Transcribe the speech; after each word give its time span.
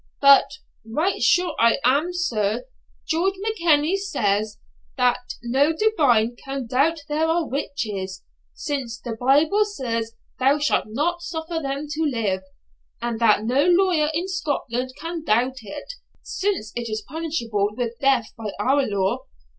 But 0.19 0.53
right 0.83 1.21
sure 1.21 1.53
am 1.59 1.73
I 1.83 2.09
Sir 2.11 2.63
George 3.05 3.35
Mackenyie 3.37 3.97
says, 3.97 4.57
that 4.97 5.35
no 5.43 5.75
divine 5.77 6.35
can 6.43 6.65
doubt 6.65 7.01
there 7.07 7.27
are 7.27 7.47
witches, 7.47 8.23
since 8.55 8.99
the 8.99 9.15
Bible 9.15 9.63
says 9.63 10.15
thou 10.39 10.57
shalt 10.57 10.85
not 10.87 11.21
suffer 11.21 11.59
them 11.61 11.85
to 11.91 12.01
live; 12.01 12.41
and 12.99 13.19
that 13.19 13.43
no 13.43 13.63
lawyer 13.65 14.09
in 14.11 14.27
Scotland 14.27 14.91
can 14.99 15.23
doubt 15.23 15.57
it, 15.61 15.93
since 16.23 16.71
it 16.75 16.89
is 16.89 17.03
punishable 17.07 17.69
with 17.77 17.99
death 17.99 18.33
by 18.35 18.53
our 18.59 18.87
law. 18.87 19.19